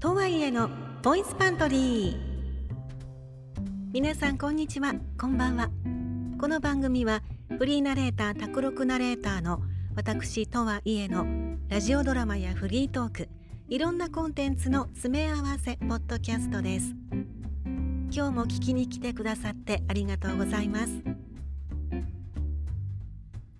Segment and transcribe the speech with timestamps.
[0.00, 0.70] とはいえの
[1.02, 2.16] ボイスパントリー。
[3.92, 5.68] 皆さんこんにちはこんばんは。
[6.40, 7.22] この番組は
[7.58, 9.60] フリーナレーター卓録ナレーターの
[9.94, 11.26] 私とはいえの
[11.68, 13.28] ラジオドラマやフリートーク
[13.68, 16.94] いろんなコンテンツの詰め合わせポッドキャストです。
[18.10, 21.00] 今日も聞きに来てくださってありがとうございます、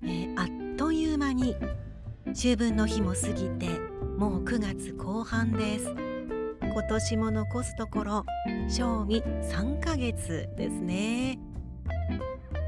[0.02, 1.54] えー、あっという間に
[2.30, 3.78] 秋分の日も過ぎて
[4.16, 6.09] もう9月後半です。
[6.72, 8.24] 今年も残すところ
[8.68, 11.38] 賞味3ヶ月ですね、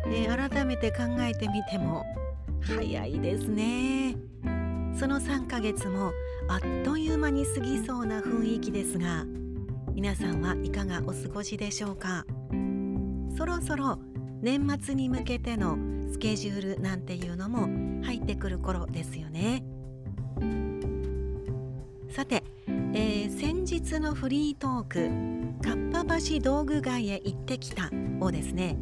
[0.06, 2.04] えー、改めて考えてみても
[2.60, 4.16] 早いですね。
[4.98, 6.12] その3ヶ月も
[6.48, 9.24] あっという間に過ぎそうな雰囲気ですが
[9.94, 12.26] 皆さんはいかがお過ごしでしょうか？
[13.36, 13.98] そろそろ
[14.40, 15.76] 年末に向けての
[16.10, 17.68] スケジュールなんていうのも
[18.04, 19.64] 入ってくる頃ですよね。
[22.10, 22.44] さて
[22.94, 25.08] えー、先日のフリートーク
[25.64, 27.90] 「かっぱ橋道具街へ行ってきた」
[28.20, 28.76] をですね、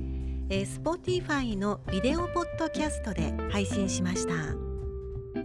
[0.48, 4.34] えー、Spotify のビデオポッドキャストで配信しました。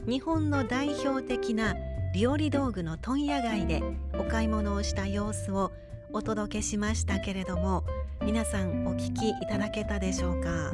[0.07, 1.75] 日本の代表的な
[2.15, 3.83] 料理道具の問屋街で
[4.17, 5.71] お買い物をした様子を
[6.11, 7.83] お届けしましたけれども
[8.23, 10.71] 皆さんお聞きいただけたでしょうか、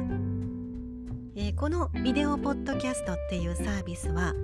[1.34, 4.34] えー、このビデオポッドキャストっていうサービスは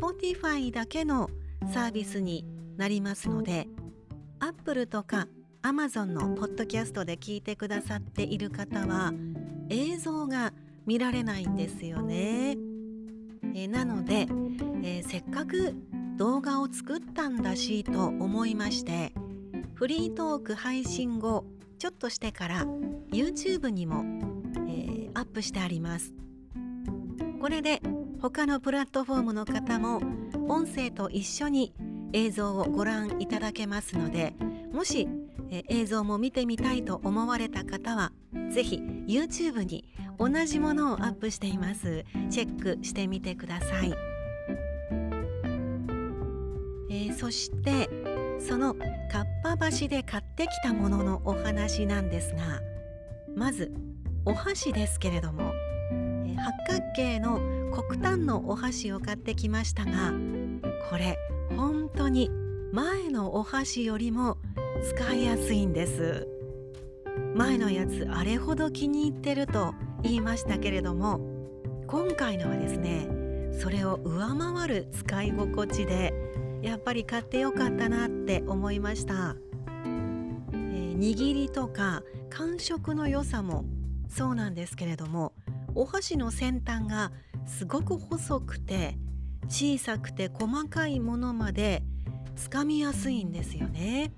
[0.00, 1.28] Spotify だけの
[1.72, 2.44] サービスに
[2.78, 3.68] なりますので
[4.38, 5.26] Apple とか
[5.62, 9.12] Amazon のポッドキャストで聞いてくださっている方は
[9.68, 10.52] 映像が
[10.86, 12.56] 見られないんですよね。
[13.54, 14.28] えなので、
[14.82, 15.74] えー、せっかく
[16.16, 19.12] 動画を作ったんだしと思いまして
[19.74, 21.44] フリートーク配信後
[21.78, 22.66] ちょっとしてから
[23.10, 24.04] YouTube にも、
[24.68, 26.14] えー、アップしてあります。
[27.40, 27.80] これで
[28.20, 30.00] 他のプラットフォームの方も
[30.48, 31.72] 音声と一緒に
[32.12, 34.34] 映像をご覧いただけますので
[34.72, 35.08] もし
[35.50, 38.12] 映像も見てみたいと思われた方は
[38.52, 39.84] ぜひ YouTube に
[40.18, 42.04] 同じものをアップしています。
[42.30, 43.94] チェックしてみてください、
[46.90, 47.88] えー、そして
[48.38, 52.60] そのかっぱ橋で買ってきたもののお話なんですが
[53.34, 53.72] まず
[54.24, 55.52] お箸ですけれども、
[56.36, 57.40] 八角形の
[57.72, 60.12] 黒炭のお箸を買ってきましたが
[60.90, 61.16] これ
[61.56, 62.30] 本当に
[62.72, 64.38] 前のお箸よりも
[64.82, 66.28] 使いやすいんです。
[67.34, 71.20] 前のやつあれほど気に入ってると言いましたけれども
[71.86, 73.08] 今回のはですね
[73.60, 76.12] それを上回る使い心地で
[76.62, 79.36] やっぱり買ってよかったなって思いました、
[79.86, 83.64] えー、握りとか感触の良さも
[84.08, 85.32] そうなんですけれども
[85.74, 87.12] お箸の先端が
[87.46, 88.98] すごく細くて
[89.48, 91.82] 小さくて細かいものまで
[92.36, 94.12] つかみやすいんですよね。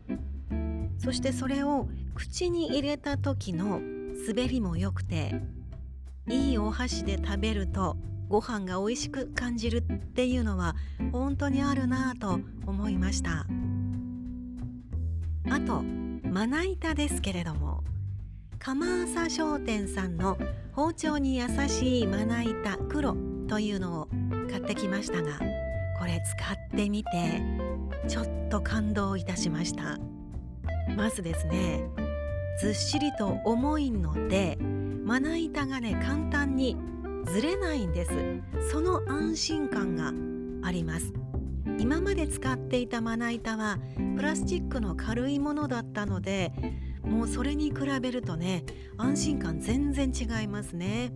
[0.99, 3.81] そしてそれを口に入れた時の
[4.27, 5.41] 滑りも良くて
[6.29, 7.97] いいお箸で食べると
[8.29, 10.77] ご飯が美味しく感じるっていうのは
[11.13, 13.47] 本当にあるなぁと思いました。
[15.49, 15.83] あと
[16.29, 17.83] まな板ですけれども
[18.59, 20.39] 釜浅商店さんの
[20.73, 23.17] 包丁に優しいまな板黒
[23.49, 24.09] というのを
[24.51, 25.39] 買ってきましたが
[25.99, 27.43] これ使ってみて
[28.09, 29.99] ちょっと感動いたしました。
[30.97, 31.85] まずですね
[32.61, 34.59] ずっしりと重いので
[35.05, 36.77] まな板がね簡単に
[37.27, 38.11] ずれないんです。
[38.71, 40.13] その安心感が
[40.67, 41.13] あります。
[41.79, 43.79] 今まで使っていたまな板は
[44.17, 46.53] プラスチックの軽いものだったので
[47.03, 48.65] もうそれに比べるとね
[48.99, 51.13] 安心感全然違いますね。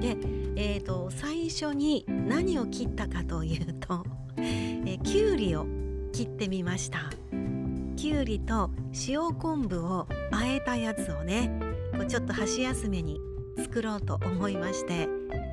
[0.00, 0.16] で、
[0.56, 4.04] えーと、最初に何を切ったかというと、
[4.36, 5.66] えー、きゅうりを
[6.12, 7.10] 切ってみました。
[7.96, 8.70] きゅうりと
[9.08, 11.50] 塩昆布をあえたやつをね
[11.92, 13.18] こうちょっと箸休めに
[13.56, 15.08] 作ろうと思いまして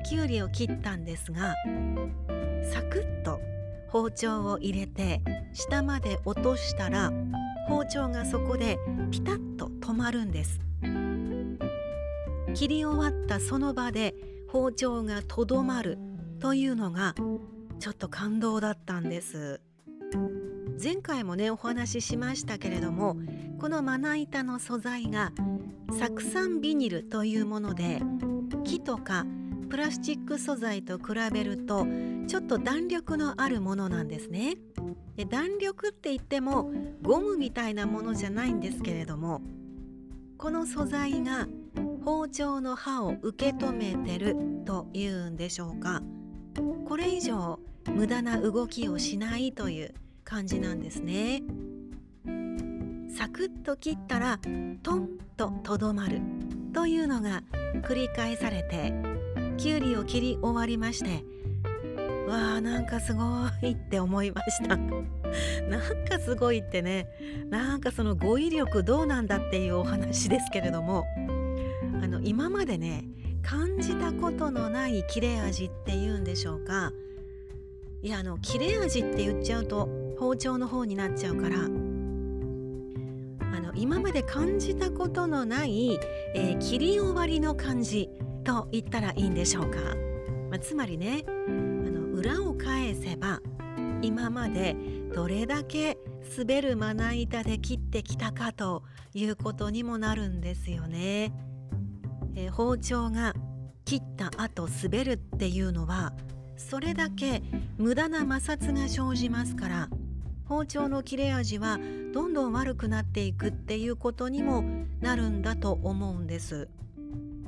[0.06, 1.54] きゅうりを切ったんですが
[2.62, 3.40] サクッと
[3.88, 5.22] 包丁を入れて
[5.54, 7.10] 下まで落としたら
[7.68, 8.78] 包丁がそこで
[9.10, 10.60] ピタッと止まるんです。
[12.54, 14.14] 切り終わったその場で
[14.48, 15.98] 包丁がとどまる
[16.40, 17.14] というのが
[17.78, 19.60] ちょっと感動だったんです。
[20.82, 23.16] 前回もねお話ししましたけれども
[23.60, 25.32] このまな板の素材が
[26.18, 28.02] 酢酸ビニルというもので
[28.64, 29.24] 木とか
[29.70, 31.86] プラスチック素材と比べると
[32.26, 34.56] ちょっと弾力のあるものなんですね。
[35.16, 36.70] で弾力って言っても
[37.02, 39.42] ゴムみたいなものじゃないんですけれども
[40.38, 41.46] この素材が
[42.04, 46.02] 包丁の刃を受け止めてるというんでしょうか。
[46.86, 47.58] これ以上
[47.94, 49.94] 無駄な動きをしないという
[50.24, 51.42] 感じなんですね。
[53.16, 54.38] サクッと切ったら
[54.82, 56.20] トンととどまる
[56.72, 57.42] というのが
[57.82, 58.92] 繰り返されて
[59.58, 61.24] きゅうりを切り終わりまして
[62.26, 63.22] わあなんかすご
[63.62, 64.76] いって思いました。
[65.68, 67.08] なんかすごいってね。
[67.50, 71.04] なんかその語彙力どうなんだっていうお話ですけれども
[72.24, 73.04] 今までね
[73.42, 76.92] 感じたことのない切れ味っていうんでしょうか。
[78.02, 79.88] いやあの切れ味って言っちゃうと
[80.18, 81.56] 包丁の方になっちゃうから。
[81.58, 85.98] あの今まで感じたことのない、
[86.34, 88.08] えー、切り終わりの感じ
[88.44, 89.78] と言ったらいいんでしょうか、
[90.50, 91.30] まあ、つまりねあ
[91.90, 93.40] の裏を返せば
[94.00, 94.74] 今まで
[95.14, 95.98] どれだけ
[96.36, 98.82] 滑るまな板で切ってきたかと
[99.12, 101.32] いうことにもなるんですよね。
[102.34, 103.34] えー、包丁が
[103.84, 106.12] 切った後滑るっていうのは
[106.56, 107.42] それだけ
[107.78, 109.88] 無駄な摩擦が生じますから
[110.46, 111.78] 包丁の切れ味は
[112.12, 114.64] どんどん悪くなっていくっていうことにも
[115.00, 116.68] なるんだと思うんです。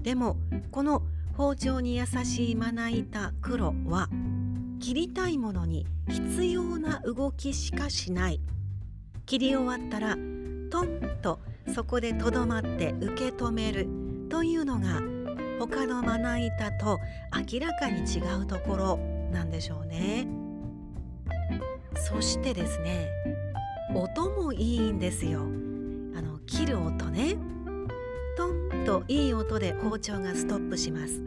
[0.03, 0.39] でも
[0.71, 1.03] この
[1.37, 4.09] 包丁に優しいまな板黒は
[4.81, 8.41] 切りたいものに必要な動きしかしない。
[9.27, 10.15] 切り終わったら
[10.71, 11.41] トンと
[11.75, 14.04] そこでとどまって受け止める。
[14.35, 15.01] というのが
[15.61, 16.99] 他のまな板と
[17.53, 18.97] 明らかに違うところ
[19.31, 20.27] なんでしょうね。
[21.95, 23.11] そしてですね
[23.95, 25.43] 音もいいんですよ。
[26.17, 27.37] あの切る音ね。
[28.37, 31.23] トンといい音で包丁がストップします。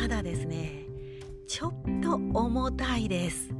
[0.00, 0.86] ただですね
[1.46, 1.72] ちょっ
[2.02, 3.50] と重たいです、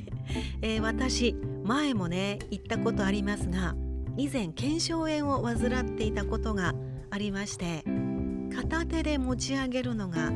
[0.62, 3.76] えー、私前もね言ったことありますが
[4.16, 6.72] 以前腱鞘炎を患っていたことが
[7.14, 7.84] ありまして
[8.56, 10.32] 片手で持ち上げるのが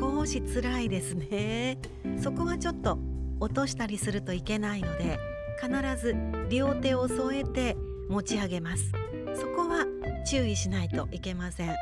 [0.00, 1.78] 少し辛いですね。
[2.22, 2.98] そこはちょっと
[3.40, 5.18] 落としたりするといけないので
[5.60, 5.70] 必
[6.02, 6.16] ず
[6.48, 7.76] 両手を添えて
[8.08, 8.90] 持ち上げます。
[9.34, 9.84] そこは
[10.26, 11.76] 注意しないといけません。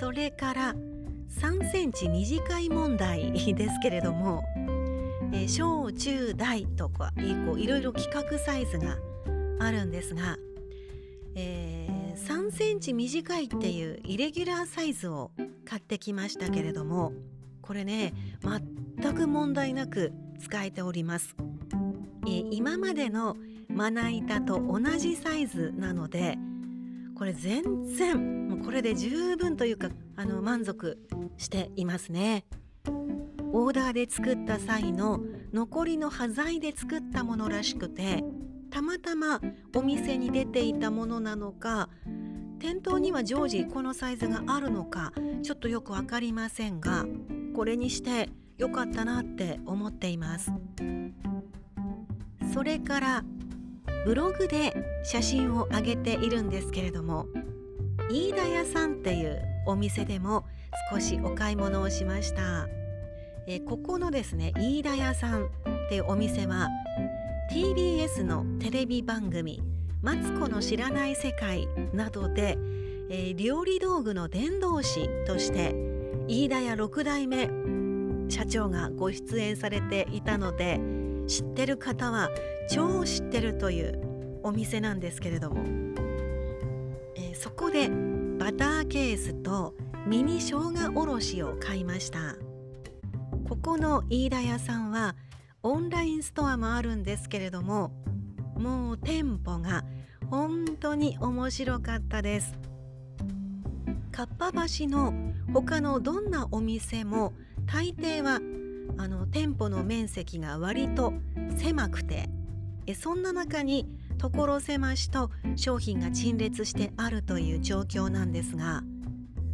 [0.00, 0.74] それから
[1.40, 4.42] 3センチ短い問題ですけれども、
[5.32, 8.98] え小中大とかいろいろ規格サイズが
[9.60, 10.36] あるんですが、
[11.36, 15.30] えー3センチ短いっていうイレギュラーサイズを
[15.64, 17.12] 買ってきましたけれども
[17.62, 18.12] これね
[19.00, 21.36] 全く問題なく使えております、
[22.26, 23.36] え、今までの
[23.68, 26.36] まな板と同じサイズなので
[27.16, 30.98] これ全然もうこれで十分というかあの満足
[31.36, 32.44] していますね。
[33.52, 35.20] オーダーで作った際の
[35.52, 38.22] 残りの端材で作ったものらしくて
[38.70, 39.40] たまたま
[39.74, 41.88] お店に出ていたものなのか
[42.58, 45.12] 店頭には常時このサイズがあるのか
[45.42, 47.06] ちょっとよく分かりませんが
[47.54, 50.50] これにしてよかったなって思っています。
[52.52, 53.24] それから
[54.04, 54.74] ブログで
[55.04, 57.26] 写真を上げているんですけれども
[58.10, 60.44] 飯田屋さんっていうお店でも
[60.90, 62.66] 少しお買い物をしました。
[63.46, 65.48] えここのですね飯田屋さんっ
[65.88, 66.68] ていうお店は
[67.50, 69.62] TBS のテレビ番組
[70.02, 72.58] 「マツコの知らない世界」などで、
[73.08, 75.74] えー、料理道具の伝道師として
[76.28, 77.48] 飯田屋6代目
[78.30, 80.78] 社長がご出演されていたので
[81.26, 82.28] 知ってる方は
[82.70, 85.64] 超知ってるというお店なんですけれども、
[87.16, 87.88] えー、そこで
[88.38, 89.74] バターケースと
[90.06, 92.36] ミニ生姜おろしを買いました。
[93.48, 95.16] ここの飯田屋さんは
[95.62, 97.92] オンラインストアもあるんですけれども
[98.56, 99.84] もう店舗が
[100.30, 102.58] 本当に面白かったです。
[104.12, 105.14] かっぱ橋の
[105.52, 107.32] 他のどんなお店も
[107.66, 108.40] 大抵は
[108.96, 111.12] あの店舗の面積が割と
[111.56, 112.28] 狭くて
[112.86, 113.86] えそんな中に
[114.18, 118.82] 所狭しと商品が陳列してあるという状況なんですが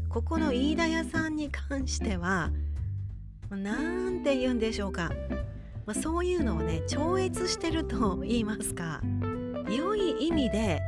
[0.08, 2.50] ここの飯田屋さんに関しては
[3.50, 5.10] 何て言うんでしょうか。
[5.86, 9.00] まあ、そういうのをね超越してると言いますか
[9.68, 10.80] 良い意味で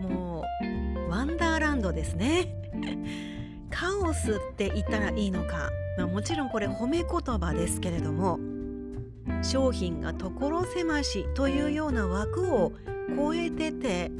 [0.00, 2.56] もうワンダーランドですね。
[3.70, 8.38] カオスって言ったらいいのか、まあ、もちろんこれ褒め言葉ですけれども
[9.42, 12.72] 商品が所狭しというような枠を
[13.16, 14.10] 超えてて、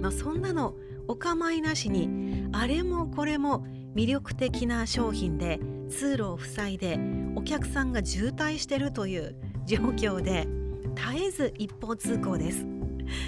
[0.00, 0.74] まあ、そんなの
[1.06, 6.98] お構いなしにあれもこれも魅力的な商品で通路を塞いで
[7.34, 9.34] お客さんが渋滞しているという
[9.66, 10.46] 状況で
[10.94, 12.66] 絶えず一方通行です、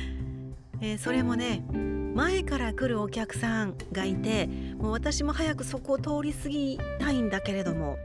[0.81, 1.65] えー、それもね
[2.15, 4.47] 前から来るお客さんがいて
[4.79, 7.99] もう私も早くそこを通り過ぎたいんだけれども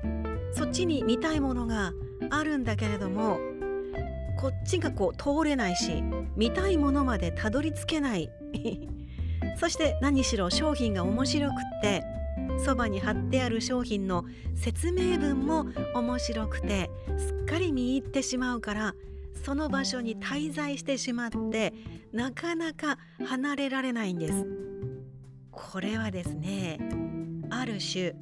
[0.53, 1.93] そっちに見たいものが
[2.29, 3.39] あるんだけれども
[4.37, 6.03] こっちがこう通れないし
[6.35, 8.29] 見たいものまでたどり着けない。
[9.57, 12.03] そして何しろ商品が面白くって
[12.63, 14.25] そばに貼ってある商品の
[14.55, 15.65] 説明文も
[15.95, 18.95] 面白くてすっかり見入ってしまうから
[19.43, 21.73] その場所に滞在してしまって
[22.13, 24.45] なかなか離れられないんです。
[25.51, 26.79] これはですね
[27.49, 28.13] ある種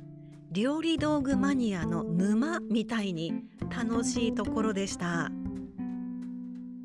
[0.51, 5.29] 料理道具マニアの沼みたいに楽しいところでした。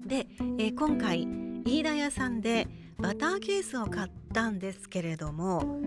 [0.07, 0.27] で、
[0.59, 1.27] えー、今回
[1.65, 5.81] 飯田屋さんでバターケースを買ったんですけれども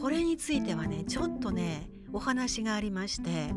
[0.00, 3.50] これについてはねちょっとねお話がありまして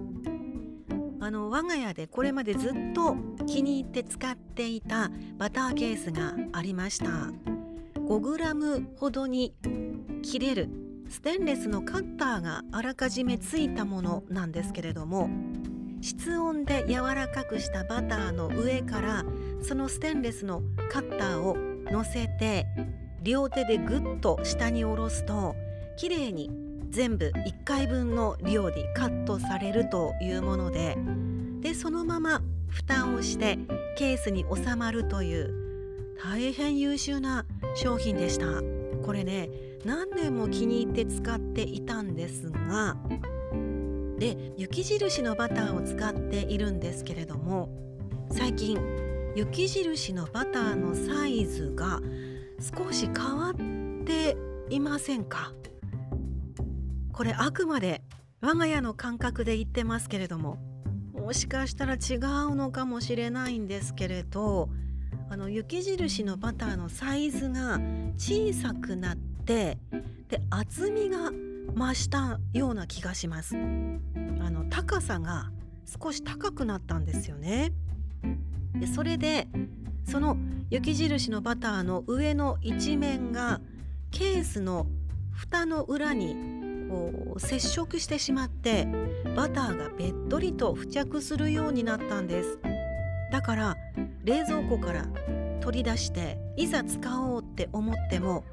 [1.21, 3.15] あの我が家でこれまでずっと
[3.45, 7.31] 気に入って使っていたバターケースがありました。
[8.09, 9.53] 5g ほどに
[10.23, 10.69] 切れる
[11.09, 15.29] ステンレスのカッターがあらかじめついたものなんですけれども
[16.01, 19.25] 室温で柔らかくしたバターの上から
[19.61, 21.55] そのステンレスのカッターを
[21.91, 22.67] 乗せて
[23.21, 25.55] 両手でぐっと下に下ろすと
[25.97, 26.49] きれいに
[26.89, 30.97] 全部1回分の量にカットされるというもので
[31.61, 33.59] でそのまま蓋をして
[33.97, 35.53] ケースに収まるという
[36.23, 38.45] 大変優秀な商品でした。
[39.03, 39.49] これね
[39.85, 42.97] 何年も気に入って使っていたんですが
[44.19, 47.69] で雪印のバターを使っているんですけれども
[48.29, 48.77] 最近
[49.39, 52.01] 雪印のバターのサイズが
[52.59, 53.53] 少し変わっ
[54.03, 54.35] て
[54.69, 55.53] いませんか？
[57.13, 58.01] これあくまで
[58.41, 60.57] 我が家の感覚で言ってますけれども
[61.13, 64.67] もしかしたら違うのかもしれないんですけれど
[65.29, 67.79] あの雪印のバターのサイズが
[68.17, 69.77] 小さくなって
[70.27, 71.31] で厚みが
[71.73, 73.55] 増したような気がします。
[73.55, 73.59] あ
[74.49, 75.49] の高さが
[75.85, 77.71] 少し高くなったんですよね。
[78.75, 79.47] でそれで
[80.05, 80.37] その
[80.69, 83.59] 雪印のバターの上の一面が
[84.11, 84.87] ケースの
[85.31, 86.35] 蓋の裏に
[86.89, 88.87] こう接触してしまって
[89.35, 92.59] バターがべっとりと付着するようになったんです。
[93.31, 93.77] だから
[94.23, 95.05] 冷蔵庫から
[95.61, 98.43] 取り出していざ使おうって思っても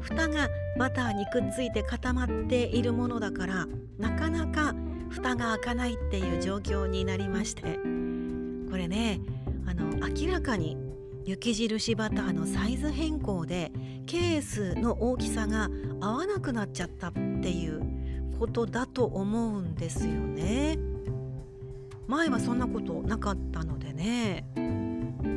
[0.00, 3.66] 蓋がバターにくっついて固まっているものだから
[3.98, 4.74] なかなか
[5.08, 7.78] 蓋が開かないっていう状況になりまして。
[8.70, 9.20] これね
[9.68, 10.78] あの明らかに
[11.26, 13.70] 雪印バターのサイズ変更で
[14.06, 15.68] ケースの大きさが
[16.00, 17.18] 合わなくなっちゃったって
[17.50, 17.82] いう
[18.38, 20.78] ことだと思うんですよね。
[22.06, 24.48] 前はそんなことなかったのでね。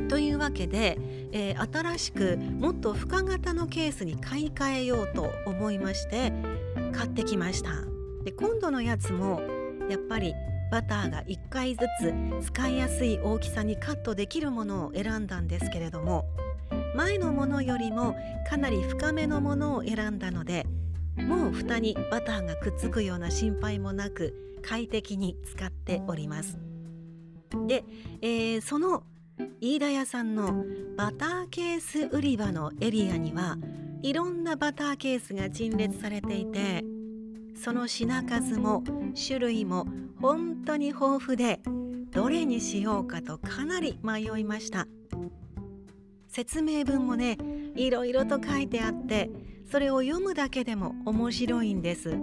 [0.08, 0.98] というわけで、
[1.32, 6.32] えー、新しくもっと深型のケースに買い替えようと思いまして
[6.92, 7.70] 買ってきました
[8.22, 9.40] で今度のやつも
[9.88, 10.34] やっぱり
[10.72, 12.14] バターが1回ずつ
[12.46, 16.24] 使いやすい大きさにカットできるものを選んだんですけれども
[16.96, 18.16] 前のものよりも
[18.48, 20.66] かなり深めのものを選んだので
[21.18, 26.56] もう蓋にバターがくっつくような心配もなく快適に使っております。
[27.66, 27.84] で、
[28.22, 29.02] えー、その
[29.60, 30.64] 飯田屋さんの
[30.96, 33.58] バターケース売り場のエリアには
[34.00, 36.82] いろんなバターケースが陳列されていて
[37.62, 38.82] その品数も
[39.14, 39.86] 種類も
[40.20, 41.60] 本当に豊富で
[42.10, 44.88] どれにしようかとかなり迷いました。
[46.26, 47.38] 説明文もね
[47.76, 49.30] いろいろと書いてあって
[49.70, 52.18] それを読むだけでも面白いんです。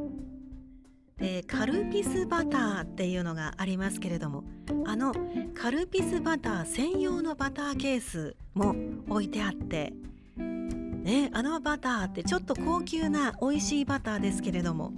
[1.16, 4.44] でカルピスバターっていうのがありますけれども
[4.86, 5.14] あの
[5.56, 8.76] カルピスバター専用のバターケースも
[9.08, 9.94] 置いてあって
[10.38, 14.92] ねあのバターってちょっと高級な美味しいバターですけれども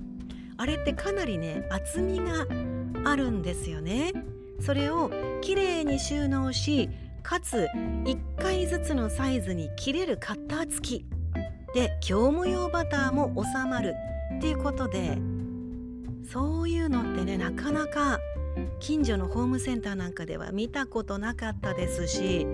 [0.61, 2.45] あれってかなりね厚みが
[3.03, 4.13] あるんですよね。
[4.59, 5.09] それを
[5.41, 6.87] きれいに収納し
[7.23, 7.67] かつ
[8.03, 11.05] 1回ずつのサイズに切れるカッター付き。
[11.73, 13.95] で業務用バターも収まる。
[14.37, 15.17] っていうことで
[16.31, 18.19] そういうのってねなかなか
[18.79, 22.45] 近所のホームセンターなんかでは見たことなかったですし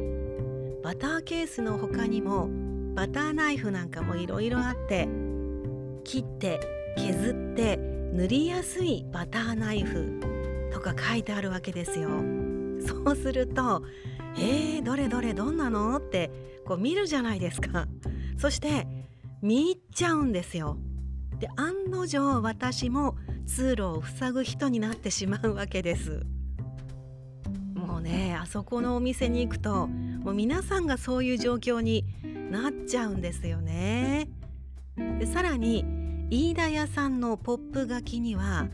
[0.82, 2.48] バターケースの他にも
[2.96, 5.10] バターナイフなんかもいろいろあって
[6.06, 6.62] 切って
[6.96, 10.20] 削って塗りやすいバターナイフ
[10.74, 12.10] とか書いてあるわけですよ。
[12.86, 13.84] そうすると
[14.38, 16.32] 「えー、どれどれどんなの?」って
[16.66, 17.88] こう見るじゃないですか。
[18.38, 18.88] そして
[19.42, 20.78] 見入っちゃうんですよ。
[21.40, 26.24] で案の定私も通路を塞ぐ人になってしまうわけです
[27.76, 32.06] もうねあそこのお店に行くともう皆さんがそういう状況に
[32.52, 34.30] なっちゃうんですよね
[35.20, 35.86] でさらに
[36.30, 38.68] 飯田屋さんのポップ書きには、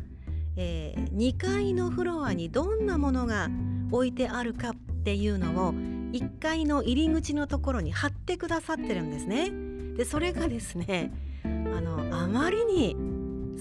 [0.55, 3.47] えー、2階のフロアにどんなものが
[3.91, 9.51] 置いてあるかっていうのを1階の入り口のところに貼ってくださってるんですね。
[9.95, 11.11] でそれがですね
[11.43, 12.95] あのあまりに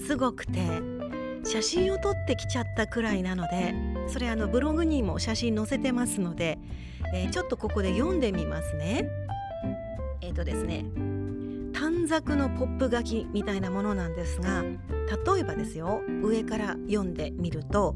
[0.07, 0.81] すごくて
[1.43, 3.75] 写真を撮ってきちゃったくらいなので
[4.07, 6.57] それあのブログにも写真載せてますので、
[7.13, 9.07] えー、ちょっとここで読んでみますね。
[10.21, 10.85] えっ、ー、とですね
[12.03, 17.95] 短冊のポップ書きみたいなものなんですが例えばですよ上から読んでみると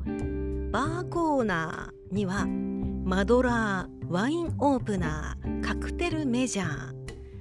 [0.72, 6.94] バーコーナーにはマドラーワインオープナーカクテルメジャ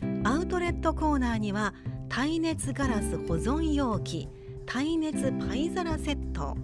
[0.02, 1.72] ーアウトレットコーナーには
[2.08, 4.28] 耐熱ガラス保存容器
[4.66, 6.56] 耐熱パイ皿セット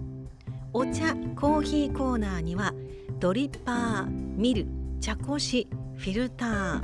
[0.73, 2.73] お茶コーヒーコーナーには
[3.19, 4.67] ドリッパーミル
[4.99, 6.81] 茶こしフィルター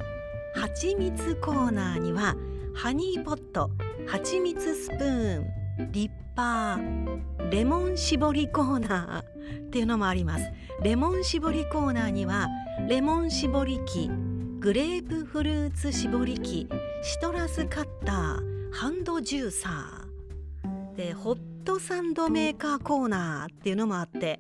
[0.56, 2.38] 蜂蜜コーナーには
[2.74, 3.72] ハニーポット
[4.08, 10.52] 蜂蜜スプーンリッパーレモン絞りコーナー っていうのもあります。
[10.82, 12.48] レモン絞りコーナーには
[12.88, 14.10] レモン絞り機
[14.60, 16.68] グレープフルーツ絞り機
[17.02, 20.96] シトラスカッターハンドジューサー。
[20.96, 24.40] でホットサンドメーカーコーナーっていうのもあって。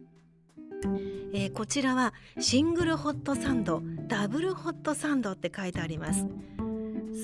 [1.31, 6.25] えー、こちらはシングルホットサンドダブルホットサンドって書いてあります。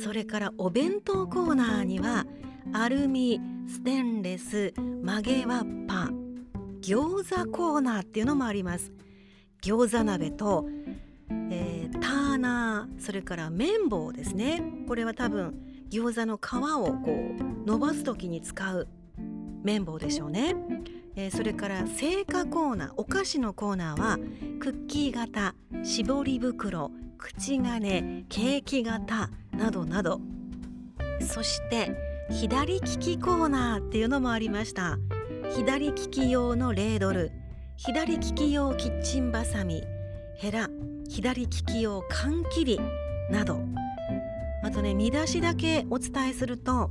[0.04, 2.26] それからお弁当コーナーには
[2.74, 6.10] アルミステンレス曲げわっぱ
[6.82, 8.92] 餃子コーナーっていうのもあります。
[9.62, 10.68] 餃子鍋と、
[11.50, 14.62] えー、ターナーそれから綿棒ですね。
[14.88, 15.56] これは多分
[15.90, 18.88] 餃子の皮をこう伸ばす時に使う
[19.64, 20.56] 綿棒でしょうね、
[21.16, 24.18] えー、それから製菓コーナーお菓子のコーナーは
[24.60, 30.22] クッキー型絞り袋口金ケーキ型などなど。
[31.22, 31.92] そして
[32.30, 34.98] 左利きコーナーっていうのもありました。
[35.56, 37.32] 左利き用のレードル。
[37.78, 39.84] 左利き用キッチンバサミ。
[40.38, 40.70] ヘラ
[41.08, 42.80] 左利き用缶切り
[43.30, 43.60] など。
[44.64, 46.90] あとね見出しだけお伝えすると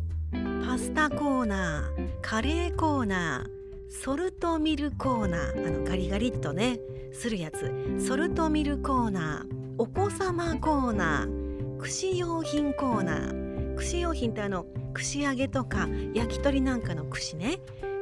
[0.65, 6.79] パスタコーナーカレーコーナーソルトミルコーナーあのガリガリっとね
[7.13, 7.71] するやつ。
[7.99, 11.44] ソルトミルコーナーお子様コーナー
[11.85, 13.75] 串用品コーナー。
[13.75, 17.59] 串用品ってあの串揚げとか焼き鳥なんかの串ね。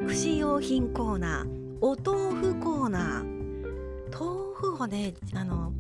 [0.07, 1.79] 串用品コーナー。
[1.81, 4.17] お豆腐コーナー。
[4.17, 5.73] 豆腐をねあの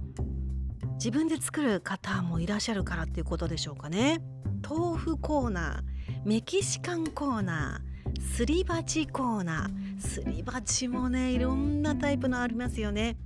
[0.95, 4.21] 自分で作る方もいらっしゃるからっていうことでしょうかね。
[4.69, 6.29] 豆腐コーナー。
[6.29, 8.21] メキシカンコーナー。
[8.21, 10.01] すり鉢コーナー。
[10.01, 13.17] すり鉢もねいろんなタイプのありますよね。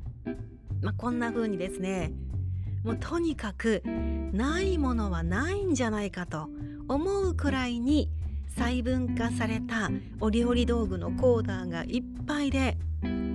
[0.82, 2.12] まあ、こんな風にですね
[2.86, 3.82] もうとにかく
[4.32, 6.48] ないものはないんじゃないかと
[6.86, 8.08] 思うくらいに
[8.56, 12.78] 細分化されたお料理道具のコーナーがいっぱいで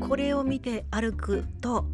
[0.07, 1.85] これを見て歩くと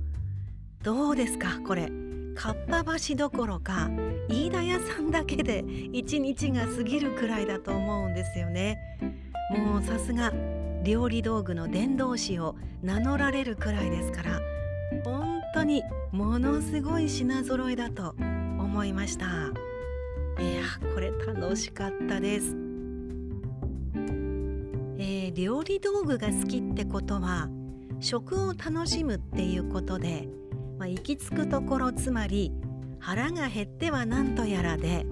[0.84, 1.90] どうですかこれ
[2.36, 3.90] かっぱ橋どころか
[4.30, 8.78] 飯田屋さんだけで一日が過ぎるくらいだと思うんですよね
[9.50, 10.32] もうさすが
[10.84, 14.42] 料理道具の伝道師を名乗られるくらいですから
[15.04, 18.16] 本当にものすごい品揃えだと
[18.60, 19.26] 思いました。
[20.40, 22.56] いやこれ楽しかったです、
[25.00, 27.50] えー、料理道具が好きってことは
[28.00, 30.30] 食を楽しむっていうことで、
[30.78, 32.52] まあ、行き着くところつまり
[33.00, 35.08] 腹が減っては何とやらで、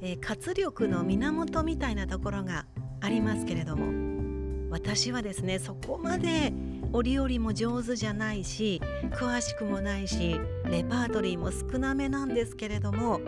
[0.00, 2.66] えー、活力の源みたいなところが
[3.00, 6.52] ありますけれども私はですねそこまで
[6.96, 8.80] 折々も上手じゃないし
[9.10, 13.20] 詳しくもないしレパートリーも少なめなんですけれども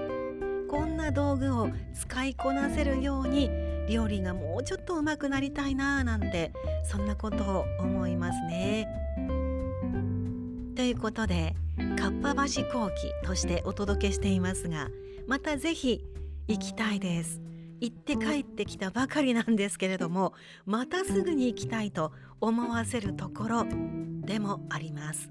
[0.70, 3.50] こんな道具を使いこなせるように
[3.88, 6.52] 料理がもうちょっと上手くなりたいななんて
[6.84, 8.86] そんなことを思いますね。
[10.76, 11.56] ということで
[11.98, 14.90] かっぱ橋後期としてお届けしていますが
[15.26, 16.04] また是非
[16.46, 17.40] 行きたいです。
[17.80, 20.32] 行って帰ってきたばかりなんですけれども
[20.64, 23.66] またすぐに行きたいと思わせるところ
[24.22, 25.30] でもあります。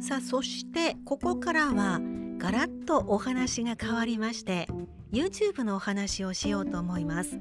[0.00, 2.00] さあそしてここからは
[2.36, 4.66] ガラッとお話が変わりまして
[5.12, 7.38] YouTube のお話をしようと思います。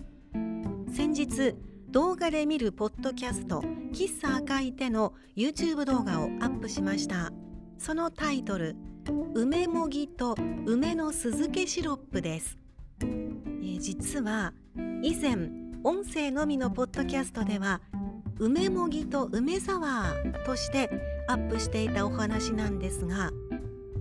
[0.94, 1.56] 先日
[1.90, 7.32] 動画で見るポッドキャスト喫茶赤い手の YouTube 動画をアップしました。
[7.78, 8.76] そのタイトル
[9.34, 12.58] 梅もぎと梅の酢漬けシロップです、
[13.02, 14.54] えー、実は
[15.04, 15.50] 以前
[15.84, 17.82] 音声のみのポッドキャストでは
[18.40, 20.90] 梅もぎと梅サワーとして
[21.28, 23.32] アップしていたお話なんですが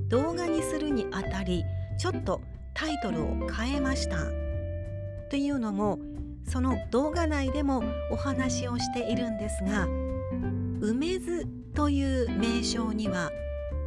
[0.08, 1.64] 動画にするにあたり
[1.98, 2.40] ちょっと
[2.72, 4.16] タイトルを変えました。
[5.28, 5.98] というのも
[6.48, 9.86] その動画内でもお話をしているんですが
[10.80, 13.30] 梅津という名称には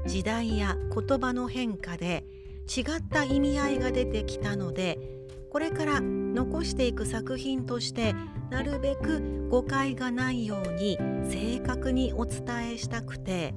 [0.06, 2.26] 時代や言葉の変化で
[2.68, 5.00] 違った意味合いが出てきたので
[5.52, 8.16] これから残していく作品として
[8.50, 10.98] なるべく誤解がないように
[11.30, 13.54] 正確にお伝えしたくて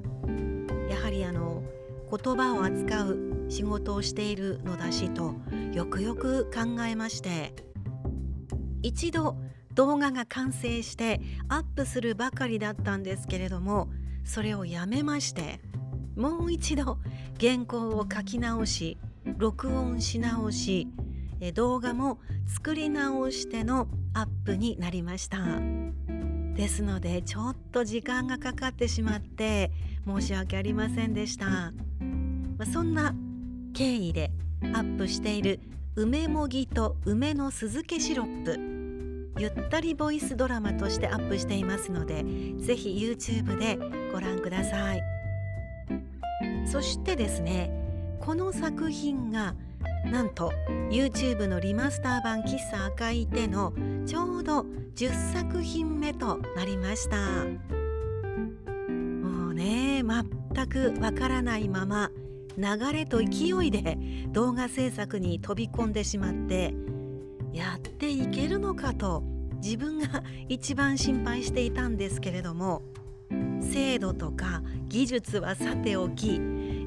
[0.89, 1.63] やはりあの
[2.09, 5.35] 言葉を扱う仕事をしているのだしと
[5.73, 7.53] よくよく考えまして
[8.83, 9.37] 一度
[9.73, 13.89] 動画が完成してアップするばかりだったんですけれども
[14.23, 15.59] それをやめまして
[16.17, 16.97] もう一度
[17.39, 18.97] 原稿を書き直し
[19.37, 20.87] 録音し直し
[21.53, 25.37] 動画も作り直してのアップになりました。
[26.55, 29.71] ですのでちょっと時間がかかってしまって
[30.07, 31.71] 申し訳ありませんでした、
[32.57, 33.13] まそんな
[33.75, 34.31] 経緯で
[34.73, 35.59] アップしている
[35.95, 38.59] 梅もぎと梅の酢漬けシロップ
[39.39, 42.23] ゆったりボイスドラマとしてアップしていますので
[42.57, 43.77] ぜひ YouTube で
[44.11, 45.16] ご覧ください。
[46.69, 47.71] そしてですね
[48.19, 49.55] この作品が
[50.05, 50.51] なんと
[50.89, 53.73] YouTube のリマスター版喫茶赤い手の
[54.05, 57.17] ちょうど10作品目となりました。
[58.87, 62.11] もうね全くわからないまま
[62.57, 63.97] 流れと勢いで
[64.31, 66.73] 動画制作に飛び込んでしまって
[67.53, 69.23] やっていけるのかと
[69.61, 72.81] 自分が一番心配していたんですけれども
[73.61, 76.39] 精度とか技術はさておき、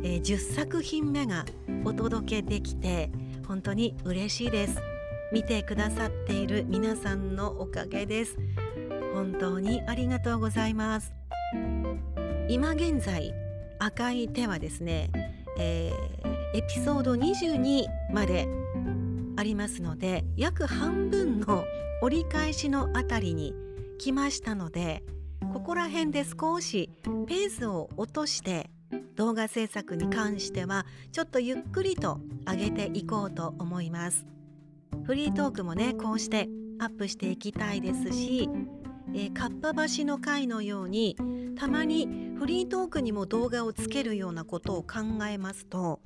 [0.02, 1.44] えー、10作品目が
[1.84, 3.10] お届けできて
[3.46, 4.80] 本当に嬉しいです。
[5.32, 8.36] 見てくださっている皆さんのおかげです。
[9.14, 11.12] 本当にありがとうございます。
[12.48, 13.32] 今現在
[13.78, 15.10] 赤い手はですね、
[15.58, 18.48] えー、エピソード22まで
[19.36, 21.64] ありますので約半分の
[22.02, 23.54] 折り返しのあたりに
[23.98, 25.02] 来ましたので
[25.52, 28.70] ここら辺で少しペースを落として
[29.16, 34.26] 動画制作に関してはちょっとゆっくりと上げていこうと思います。
[35.04, 36.48] フリートークもねこうして
[36.78, 38.48] アップしていきたいですし、
[39.14, 41.16] えー、かっぱ橋の会のように
[41.58, 46.00] たまにフリートークにも動画をつけるようなことを考えますと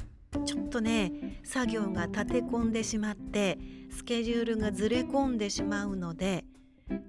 [0.45, 3.59] ちょっとね作業が立て込んでしまって
[3.91, 6.45] スケジュールがずれ込んでしまうので、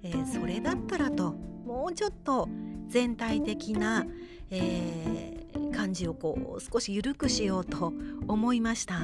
[0.03, 2.47] えー、それだったらともうちょっと
[2.87, 4.05] 全体的な、
[4.51, 5.34] えー、
[5.75, 7.93] 感じをこう少し緩くしようと
[8.27, 8.95] 思いました。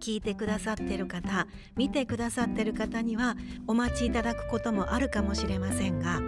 [0.00, 3.34] 聞いてくださってる方見てくださってる方には
[3.66, 6.20] お待ちいただくこともあるかもしれませんが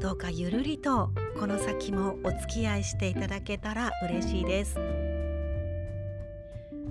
[0.00, 4.78] どうかゆるりとこの先もお付き合いしていただけたら嬉しいです。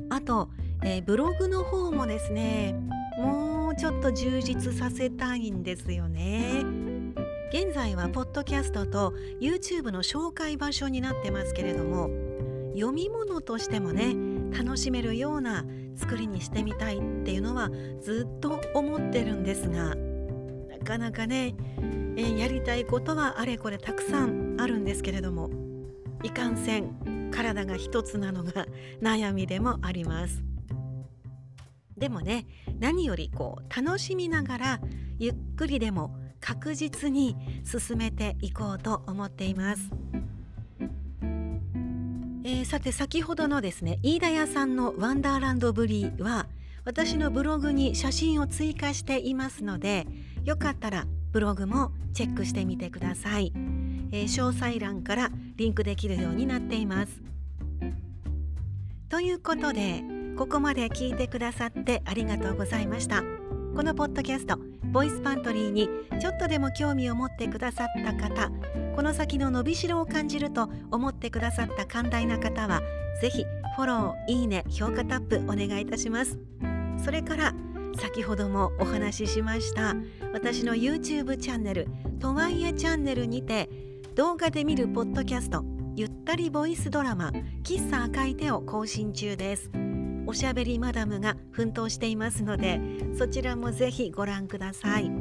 [0.09, 0.49] あと、
[0.83, 2.75] えー、ブログの方もですね
[3.17, 6.92] もうちょっと充実させたいんですよね。
[7.53, 12.09] 現在はポッドキャストと YouTube の紹介場所になってますけれども
[12.73, 14.15] 読み物としてもね
[14.57, 15.63] 楽しめるような
[15.95, 17.69] 作りにしてみたいっていうのは
[18.01, 21.53] ずっと思ってるんですがなかなかね、
[22.17, 25.51] え、やりたいことはあれこれたくさんあるんですけれども
[26.23, 28.65] いかんせん体が一つなのが
[28.99, 30.43] 悩みでもあります。
[31.95, 32.47] でもね
[32.79, 34.79] 何よりこう楽しみながら
[35.19, 39.89] ゆっくりでも確実に進めていこうと思っています。
[42.45, 46.47] えー、さて先ほどのですね飯田屋さんのワンダーランドブリーは
[46.83, 50.05] 私のブログに写真を追加していますので
[50.43, 53.53] よかったらブログもチェックしてみてください、
[54.11, 57.21] えー、詳細欄からリンクできるようになっています。
[59.07, 60.03] ということで
[60.35, 63.23] ここまで聞いてくださってありがとうございました。
[63.73, 65.89] このポッドキャストボイスパントリーに
[66.21, 68.51] ちょっとでも興味を持ってくださった方
[68.95, 72.81] この先の伸びしろを感じると思ってくださった寛大な方は
[73.19, 73.43] ぜひ
[73.75, 76.37] フォローいいね評価タップお願いいたします。
[77.03, 77.53] それから
[77.99, 79.95] 先ほどもお話ししました
[80.33, 81.87] 私の YouTube チャンネル
[82.19, 83.69] とはいえチャンネルにて
[84.15, 85.63] 動画で見るポッドキャスト
[85.95, 87.31] ゆったりボイスドラマ
[87.63, 89.92] 喫茶赤い手を更新中です。
[90.25, 92.79] おしゃべりマダムが奮闘していますので
[93.17, 95.11] そちらもぜひご覧ください。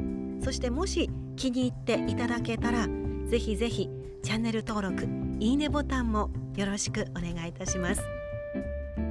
[0.43, 2.87] そしてもし気に入っていただけたら
[3.27, 3.89] ぜひぜひ
[4.23, 5.07] チャンネル登録
[5.39, 8.01] いいねボタンもよろしくお願いいたします。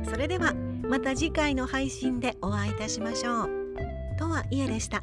[0.09, 3.51] それではまた次回の配信でお会いいたしましょう。
[4.19, 5.03] とはいえでした。